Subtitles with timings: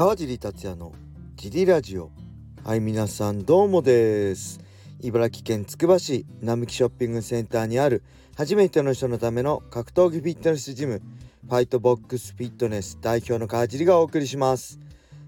[0.00, 0.94] 川尻達也の
[1.36, 2.10] ジリラジオ。
[2.64, 4.58] はい皆さんどうもです。
[5.02, 8.02] 茨城県つくば市並木ショッピングセンターにある
[8.34, 11.02] 初めての人のための格闘技フィットネスジム
[11.46, 14.80] ファイトボックスフィットネス代表の川尻がお送りします。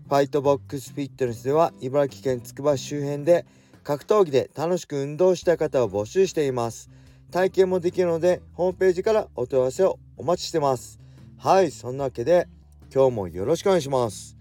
[0.08, 3.45] ファイトボックスフィットネスでは茨城県つくば市周辺で
[3.84, 6.89] 格闘技で楽しく運動した方を募集しています。
[7.30, 10.98] 体験もできるのでホームページからお問い合わせをお待ちしてます。
[11.36, 12.48] はいそんなわけで
[12.90, 14.40] 今日もよろしくお願いします。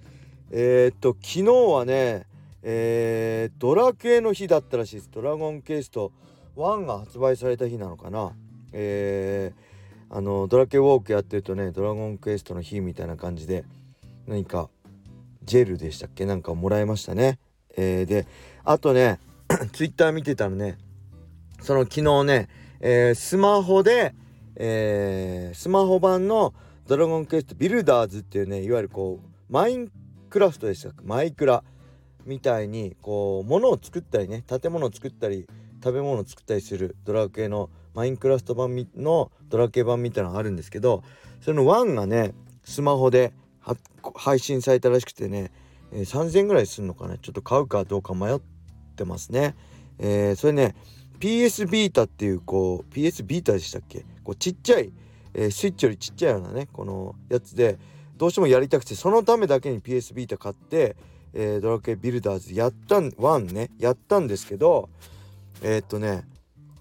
[0.52, 2.28] えー、っと昨日はね
[2.64, 5.10] えー、ドラクエの日だったらしいです。
[5.12, 6.12] ドラゴンケースト
[6.55, 8.34] 1が発売された日なのかな。
[8.72, 13.66] えー、あのドラケウォークやってるとねドラゴンクエストの日みたいな感じで
[14.27, 14.70] 何か
[15.44, 16.26] ジェルでしたっけ？
[16.26, 17.40] なんかもらいましたね。
[17.76, 18.27] えー、で
[18.63, 19.20] あとね
[19.74, 20.77] ツイッター見てたらね
[21.62, 22.48] その昨日ね、
[22.80, 24.13] えー、スマホで、
[24.55, 26.54] えー、スマホ版の
[26.86, 29.91] ドラゴンクエストビルダーズっていうねいわゆるこうマイン
[30.32, 31.63] クラフトでしたマイクラ
[32.26, 35.46] みたいにこう物を作ったりね建物を作ったり
[35.84, 41.04] 食べ物を作ったりするドラクエのマインクラフト版のドラクエ版みたいなのがあるんですけど
[41.41, 43.34] その1がねスマホで
[44.15, 45.52] 配信されたらしくてね、
[45.91, 47.18] えー、3000ぐらいするのかな？
[47.18, 48.40] ちょっと買うかどうか迷っ
[48.96, 49.55] てますね。
[49.99, 50.76] えー、それね
[51.20, 54.05] PS ビータっていうこう PS ビータでしたっけ？
[54.24, 54.91] こうちっちゃい、
[55.34, 57.77] えー、スイッチよりちっちゃいようなねこのやつで
[58.22, 60.96] どうしてもやりたくてそのためだけに PS ビータ買って、
[61.34, 64.90] えー、ドラクエビルダーズやったん1ねやったんですけど
[65.64, 66.24] えー、っとね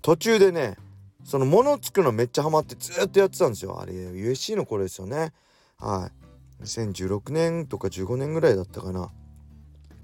[0.03, 0.77] 途中でね
[1.25, 3.81] その物作るのめっちゃハマってずっとやってたんですよ。
[3.81, 5.33] あれ USC の頃ですよね。
[5.79, 6.11] は
[6.61, 6.65] い。
[6.65, 9.09] 2016年とか15年ぐらいだったかな。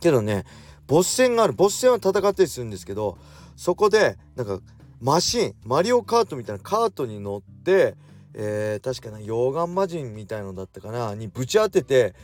[0.01, 0.47] けどね
[0.87, 1.53] ボス戦がある。
[1.53, 3.19] ボス戦は戦ったりするんですけど
[3.57, 4.61] そこでなんか
[5.03, 7.95] マシンマリオカートみたいなカートに乗って、
[8.39, 12.15] えー、確かな溶岩魔人みたいのだったかなにぶち当てて、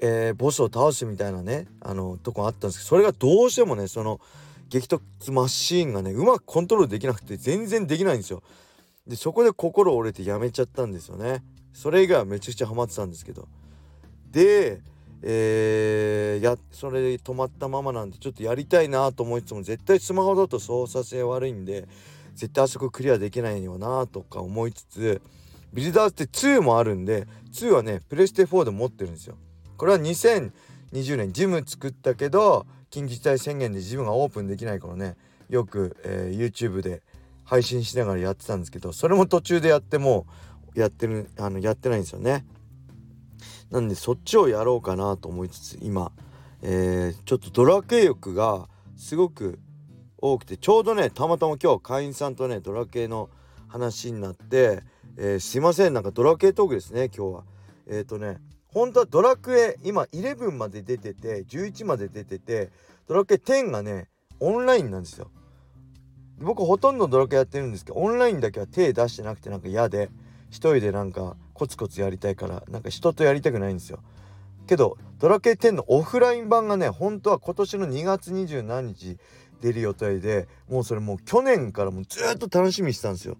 [0.00, 4.18] えー、ボスを倒すみたいなねあのとこあったんですけどそれがどうしてもねその
[4.70, 8.42] 激突マシーンがねうまくコントロールできなくて全然できないんですよ。
[9.06, 11.44] でそこで心折れてやめちゃったんですよね。
[11.72, 13.46] それ以外はめちゃくちゃハマってたんですけど。
[14.32, 14.80] で
[15.22, 21.88] えー、やそれで止まったままなんでちょっとやりたいなと思いつつも絶対スマホだと操作性悪いんで
[22.36, 25.22] 絶対あそこクリアできないよなとか思いつつ
[25.72, 29.36] ビルダーズって2もあるんで2はねプレステ4で持ってるんですよ。
[29.76, 35.16] これは2020年ジム作ったけど緊急事態宣言でジムがオープンできないからね
[35.48, 37.02] よく、えー、YouTube で
[37.44, 40.26] 配信しながらやってたんですけどそれも途中でやっても
[40.74, 42.44] やってるあのやってないんですよね。
[43.70, 46.12] なんでそっちをやろうかなと思いつつ今、
[46.62, 49.58] えー、ちょっとドラケ欲がすごく
[50.32, 53.28] 多くてちょうどねたまたま今日会員さんとねドラケの
[53.68, 54.82] 話になって、
[55.16, 57.44] えー、すいませんなんかドラケトークですね今日は。
[57.88, 58.38] えっ、ー、とね
[58.68, 62.70] 本当はドラクエ今11まで出てて11まで出てて
[63.06, 64.08] ドラクエ10がね
[64.40, 65.30] オンラインなんですよ。
[66.38, 70.10] 僕ほとんどドラクエやってるんですけどオンラインだけは手出してなくてなんか嫌で
[70.50, 74.00] 一人でなんかコツコツやりたいからなんか人とやりたくないんですよ。
[74.66, 79.16] けどドラケ10のオフライン版がね本当は今年の2月2何日
[79.60, 83.36] 出る予定でもうそれもう去年からもうずっと楽しみにしてたんですよ。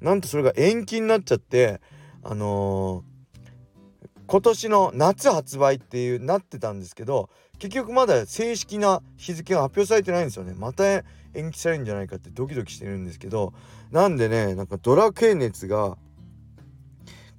[0.00, 1.80] なんとそれが延期になっちゃって
[2.22, 11.02] あのー、今年の夏発売っていうなってたんですけど結局まだ正式な日付が発表されてないんですよねまた
[11.34, 13.52] 延期されるんじゃないかってドキドキしてるんですけど
[13.90, 15.96] なんでねなんかドラクエ熱が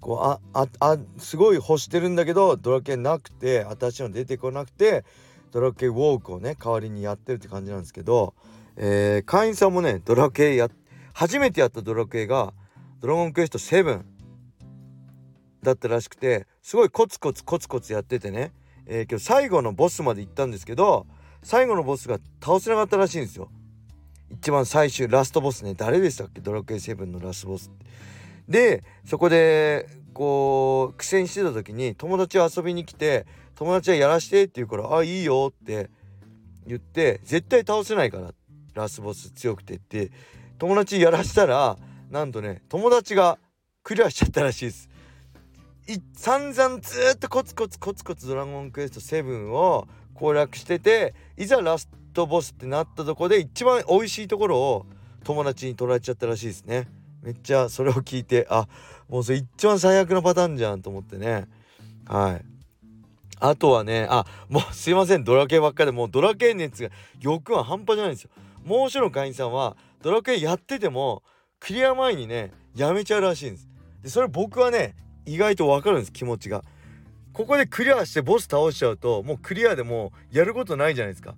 [0.01, 5.05] こうあああすごい欲してるんだけどドラケンなくて私の出てこなくて
[5.51, 8.33] ドラケウォークをね代わりにやってるって感じなんですけど、
[8.75, 10.69] えー、会員さんもねドラケンや
[11.13, 12.53] 初めてやったドラケンが
[12.99, 14.01] ドラゴンクエスト7
[15.63, 18.53] だったらしくてすごいコツコツコツコツやっててね、
[18.85, 21.07] えー、今日最後のボスまで行ったんですけど
[21.43, 23.49] 最後のボスが倒せなかったらしいんですよ。
[24.31, 26.39] 一番最終ラストボスね誰でしたっけ？
[26.41, 27.85] ドラクエ7のラストボスって。
[28.49, 33.25] でそこでこう苦戦してた時に友達遊びに来て
[33.55, 35.89] 友達はやらしてって言うから「あいいよ」って
[36.65, 38.33] 言って絶対倒せないから
[38.73, 40.11] ラスボス強くてって
[40.57, 41.77] 友達やらしたら
[42.09, 43.37] なんとね友達が
[43.83, 44.89] クリアしちゃったらしいです。
[45.87, 54.85] い散々ずっとコツコツコツコツドラゴンクエスト7を攻略してていざラストボスってなったとこで一番美味しいところを
[55.23, 56.87] 友達に取られちゃったらしいですね。
[57.21, 58.67] めっちゃそれを聞いてあ
[59.07, 61.47] もうそれ一番最悪のパターンじゃんと思ってね。
[62.07, 62.45] はい。
[63.41, 65.23] あとはねあもうすいません。
[65.23, 66.89] ドラケンばっかでもうドラケン熱が
[67.19, 68.29] 欲は半端じゃないんですよ。
[68.63, 71.23] もう一人の会員さんはドラケンやってても
[71.59, 73.69] クリア前にねやめちゃうらしいんです。
[74.03, 74.95] でそれ僕はね
[75.25, 76.63] 意外とわかるんです気持ちが。
[77.33, 81.35] ここでクリアしてボス倒しちゃうともうクリアでもやることないじゃないですか。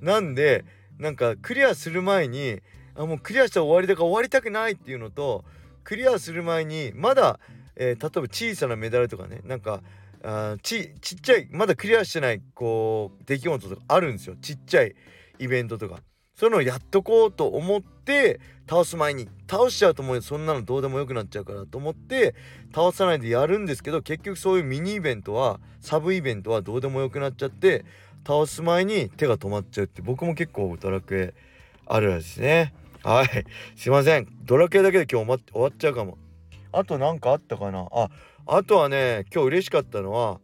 [0.00, 0.64] なんで
[0.98, 2.60] なんかクリアする前に
[2.98, 5.44] あもうクリアしたら終わりだから終わりたくないっていうのと
[5.84, 7.38] クリアする前にまだ、
[7.76, 9.82] えー、例えば小さなメダルとかねなんか
[10.24, 14.36] あちちっちゃいまだクリアしてないこう出来事とかあるんですよ。
[14.40, 14.94] ちっちゃい
[15.38, 16.00] イベントとか。
[16.34, 18.38] そういうのをやっとこうと思って
[18.70, 22.36] 倒す前に倒しちゃうともうそんなのどうでもよくなっちゃうからと思って
[22.72, 27.84] 倒さないでやるんですけど結局そういうミニイベントはサブイベントはどうでもよくなっちゃって
[28.24, 31.34] 倒す前に手が止まっちゃうって僕も結構ドラクエ
[31.86, 32.72] あるあるですね。
[33.04, 33.44] はい。
[33.76, 34.26] すいません。
[34.44, 36.18] ドラクエだけで今日終わっちゃうかも。
[36.72, 37.88] あと何かあったかな？
[37.92, 38.10] あ
[38.46, 40.40] あとはね今日嬉しかったのは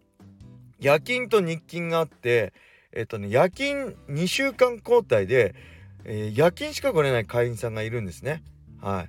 [0.78, 2.52] 夜勤と日勤があって
[2.92, 5.54] えっとね夜勤2週間交代で、
[6.04, 8.42] えー、夜勤しか来れない会員さんがいるんですね。
[8.80, 9.06] は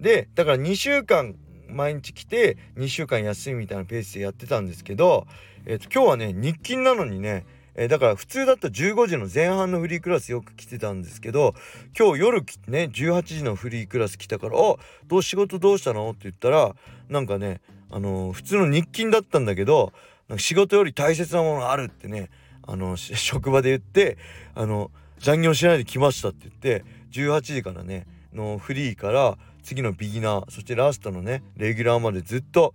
[0.00, 0.02] い。
[0.02, 1.34] でだから2週間
[1.68, 5.26] 毎日来て2週間休みみたいなペースでやってたんですけど、
[5.66, 7.44] えっと今日はね日勤なのにね
[7.76, 11.54] えー、だから普通だったら15時の前半のフリークラスよく来てたんですけど
[11.96, 14.76] 今日夜ね18時のフリークラス来たから「あ
[15.06, 16.74] どう仕事どうしたの?」って言ったら
[17.08, 19.92] なんかねあのー、普通の日勤だったんだけど
[20.38, 22.30] 仕事より大切なものがあるってね
[22.66, 24.16] あの 職場で言って
[24.54, 32.74] あの残業しないで来ましたって言って18時からねのフリーから次のビギナーそしてラストのねレギュラーまでずっと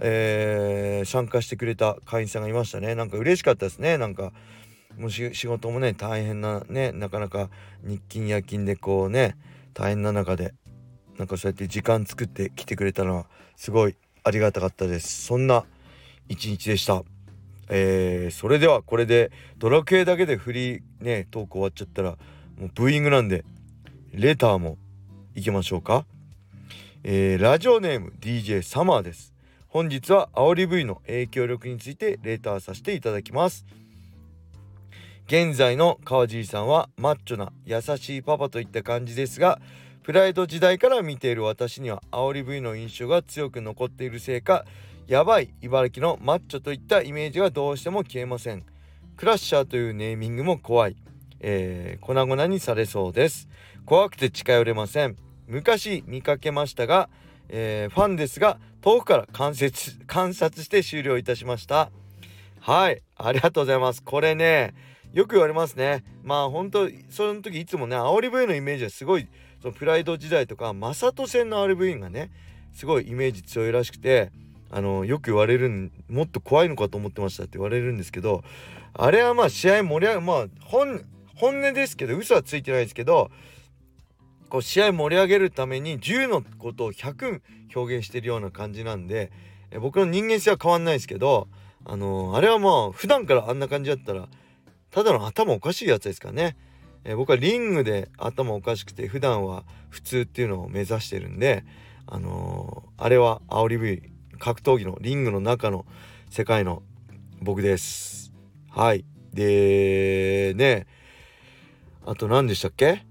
[0.00, 2.94] えー、参加してくれた会員さんがいましたね。
[2.94, 3.98] なんか嬉しかったですね。
[3.98, 4.32] なんか
[4.98, 7.50] もう仕事もね大変なねなかなか
[7.82, 9.36] 日勤夜勤でこうね
[9.72, 10.54] 大変な中で
[11.18, 13.26] なんかそうやって時間作って来てくれたのは
[13.56, 15.24] すごいありがたかったです。
[15.26, 15.64] そんな
[16.28, 17.02] 一日でした。
[17.68, 22.10] えー、それではこれでドラクエだけでフリーねトーク終わっちゃったら
[22.58, 23.44] もうブーイングなんで
[24.12, 24.76] レターも
[25.34, 26.04] 行きましょうか。
[27.02, 29.33] えー、ラジオネーム DJ サマーです。
[29.74, 33.66] 本日は煽り V の影響力についてレターさせていただきます。
[35.26, 39.60] 現在の川尻さんはマッチョな優しいパパといった感じですが
[40.04, 44.64] プライド時代から見ている私には煽り V の印象が強く残っているせいか
[45.08, 48.64] やばい茨城のマッチョといったイメージがどうしても消えません。
[49.16, 50.96] クラッシャーというネーミングも怖い、
[51.40, 53.48] えー、粉々にされそうです。
[53.84, 55.16] 怖くて近寄れません。
[55.48, 57.08] 昔見かけましたが
[57.48, 61.90] えー、ファンですが遠くから観察観察して終了いたしました。
[62.60, 64.02] はいありがとうございます。
[64.02, 64.74] これね
[65.12, 66.04] よく言われますね。
[66.22, 69.28] まあ本当その時いつもね煽り V のイメージはすごい
[69.62, 72.30] そのプライド時代とかマサト戦の煽り V がね
[72.72, 74.32] すごいイメージ強いらしくて
[74.70, 78.42] あのよく言われるもっと怖いのかと思ってましたって言われるんですけど
[78.92, 81.04] あれはまあ試合盛り上がまあ本
[81.36, 83.30] 本音ですけど嘘はついてないですけど
[84.54, 87.40] こう試合盛り上げるために10のことを100
[87.74, 89.32] 表現してるような感じなんで
[89.72, 91.48] え僕の人間性は変わんないですけど
[91.84, 94.28] あのー、あれはまあ普段からあんな感じだったら
[94.92, 96.56] ただの頭おかしいやつですからね、
[97.02, 101.64] え僕はリングで頭おかしくて普段は普通っていうのを目指してるんで
[102.06, 104.02] あのー、あれは煽り V
[104.38, 105.84] 格闘技のリングの中の
[106.30, 106.84] 世界の
[107.40, 108.32] 僕です。
[108.70, 109.04] はい。
[109.32, 110.86] でね。
[112.06, 113.04] あと何でしたっけ？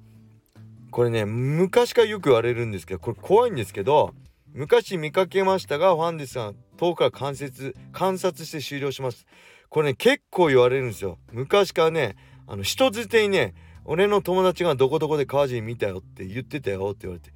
[0.93, 4.13] これね昔からよく言われるんですけどこれ怖いんですけど
[4.53, 9.25] 昔見かけましたがファンディさん遠くから観察観察して終了します。
[9.69, 11.17] これね結構言われるんですよ。
[11.31, 17.33] 昔からねあの人づてにね俺の友達がどこどこで川尻見たよって言ってたよって言われて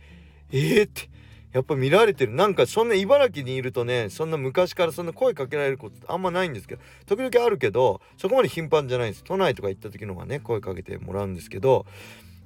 [0.52, 1.10] えー、って
[1.52, 2.34] やっぱ見られてる。
[2.34, 9.24] なんかそんな茨城にいるとねそんな昔からそんな声かけられることあんまないんですけど時々あるけどそこまで頻繁じゃないんです。
[9.24, 11.88] 都内とか行った時の方がね声かけてもらうんですけど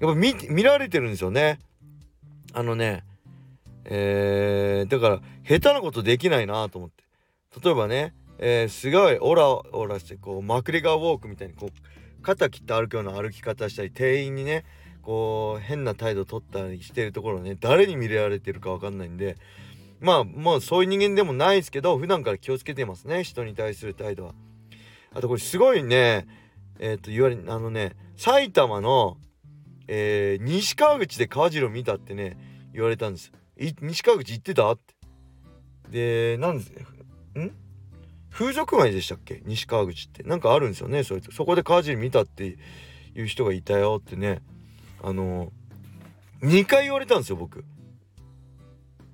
[0.01, 1.59] やっぱ見見られてるんですよね
[2.53, 3.03] あのね
[3.85, 7.03] えー、だから下手なことできないなと思って
[7.63, 14.65] 例えばね、えー、すごいオラオラしてこうマクレガーウォークみたいにこう肩切って歩くような歩き方したり店員にね
[15.01, 19.37] こう変な態度取ったりしてるところね誰に見られてるか分かんないんで
[19.99, 24.33] まあもうそういう人間でもないですけど普段から気をつけてますね人に対する態度は。
[25.13, 26.25] あとこれすごいね
[26.79, 29.17] えっ、ー、と言われあのね埼玉の
[29.93, 32.37] えー、西川口で川次郎見たってね
[32.73, 33.33] 言われたんです。
[33.81, 34.95] 西川口行ってたって。
[35.89, 36.71] でなんです
[37.37, 37.51] ん？
[38.29, 39.41] 風俗街でしたっけ？
[39.45, 40.23] 西川口って。
[40.23, 42.57] なんかあるんですよねそれそこで川尻見たって
[43.15, 44.41] いう人がいたよってね。
[45.03, 45.51] あの
[46.41, 47.65] 2回言われたんですよ僕。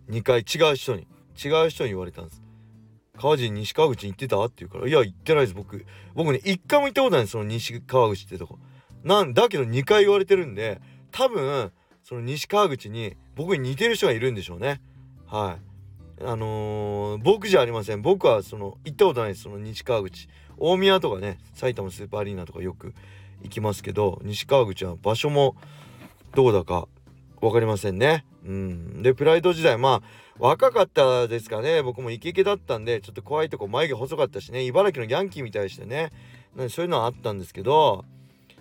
[0.09, 0.41] 2回。
[0.41, 1.07] 違う人に。
[1.43, 2.43] 違う人に言われたんです。
[3.17, 5.83] 川尻西川口に行ってたって言うから「いや行ってないです僕。
[6.13, 8.59] 僕ね1回も行ったことないんですその西川口ってとこ。
[9.03, 11.71] なんだけど2回言われてるんで多分
[12.03, 14.81] その西川口に僕に似てる人がいるんでしょうね。
[15.27, 16.23] はい。
[16.23, 18.01] あのー、僕じゃありません。
[18.01, 19.43] 僕はその行ったことないです。
[19.43, 20.27] その西川口。
[20.57, 22.93] 大宮とかね埼玉スーパーアリーナとかよく
[23.43, 25.55] 行きますけど西川口は場所も
[26.33, 26.87] どこだか
[27.41, 28.25] 分かりませんね。
[28.45, 31.83] うん、でプライド時代まあ若かったですかね。
[31.83, 34.63] 僕もイケイケだったんでちょっと怖いとこ眉毛細かったしね。
[34.63, 36.11] 茨城のヤンキーみたいしてね。
[36.69, 38.05] そういうのはあったんですけど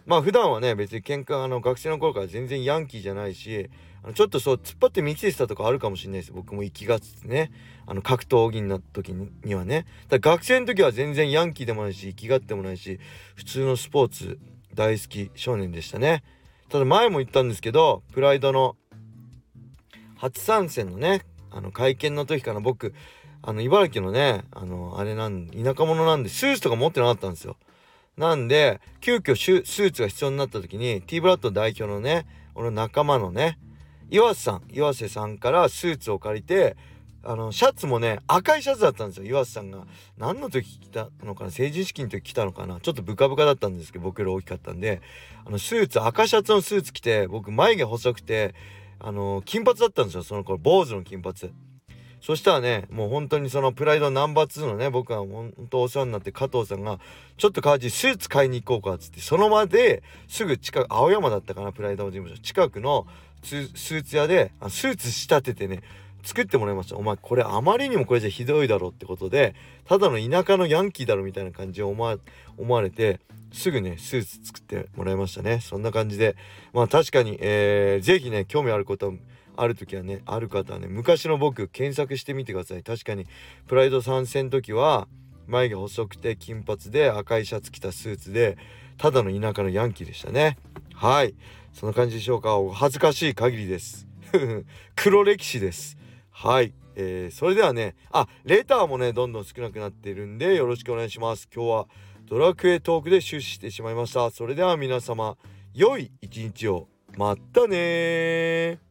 [0.07, 3.69] まあ普段はね別に喧嘩あの学生の頃から全然ヤンキーじゃないし
[4.03, 6.33] あのちょっとそう突っ張って見てたとかあるかもしれないです。
[6.33, 7.51] 僕も行きがつってね。
[7.89, 9.13] あの格闘技になった時
[9.45, 9.87] にはね。
[10.09, 12.99] だ学生の時は全然ヤンキーでもないし生きがってもないし
[13.35, 14.39] 普通のスポーツ
[14.75, 16.23] 大好き少年でしたね。
[16.69, 18.77] ただ前も言ったんですけどプライドの
[20.17, 22.95] 初参戦のねあの会見の時から僕
[23.43, 27.57] あの茨城のねあのあれなん田舎者なんでスーツとか持ってなかったんですよ。
[28.17, 33.59] なんで急遽スーツが必要になった時に T ブラッド代表のね俺の仲間のね
[34.11, 36.77] 岩瀬さん岩瀬さんからスーツを借りて
[37.23, 39.87] あのシャツもね赤いシャツだったんですよ岩瀬さんが。
[40.17, 45.03] 何の時着たのかな成人式の時着たのかなちょっとブカブカだったんですけど僕より大きかったんで
[45.45, 48.55] あのスーツ赤シャツのスーツ着て僕眉毛細くて
[48.99, 51.53] あの金髪だったんですよその頃坊主の金髪。
[52.21, 56.99] そしたらねもう本当にそのプライドナンバー2のね僕は本当お世話になって加藤さんが
[57.37, 63.07] ちょっと川地スーツ買いに行こうかっつってその場ですぐ近く青山だったかなプライド事務所近くの
[63.43, 65.83] スーツ屋でスーツ仕立ててね
[66.27, 66.97] 作ってもらいました。
[66.97, 69.55] お前これあまりにもこれじゃひどいだろってことで
[69.85, 72.19] ただの田舎のヤンキーだろみたいな感じを思わ
[72.59, 73.21] 思われて
[73.53, 75.61] すぐねスーツ作ってもらいましたね。
[75.61, 76.35] そんな感じで
[76.73, 79.13] まあ確かに、えー、ぜひね興味あることは
[79.57, 82.83] ある時はねある方はね昔の僕検索してみてください。
[82.83, 83.27] 確かに
[83.67, 85.09] プライド参戦の時は
[85.47, 88.59] 眉毛細くて金髪で赤いシャツ着たスーツで
[88.99, 90.59] ただの田舎のヤンキーでしたね。
[90.95, 91.35] はい。
[91.73, 92.57] そんな感じでしょうか。
[92.57, 94.07] お恥ずかしい限りです。
[94.97, 95.97] 黒歴史です。
[96.31, 96.73] はい。
[96.97, 101.49] えー、それではねあレターもねどんどん少なくなっているんでよろしくお願いします。
[101.55, 101.89] 今日は
[102.25, 104.31] ドラクエトークで終始してしまいました。
[104.31, 105.37] それでは皆様
[105.75, 106.89] 良い一日を。
[107.17, 108.86] またね